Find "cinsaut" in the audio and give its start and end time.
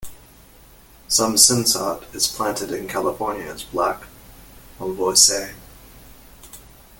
1.35-2.11